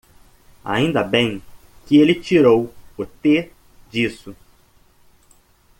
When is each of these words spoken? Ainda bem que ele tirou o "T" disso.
Ainda 0.65 1.03
bem 1.03 1.43
que 1.85 1.95
ele 1.97 2.15
tirou 2.19 2.73
o 2.97 3.05
"T" 3.05 3.51
disso. 3.91 4.35